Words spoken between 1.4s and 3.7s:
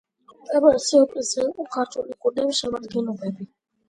იყო ქართული გუნდების შემადგენლობები.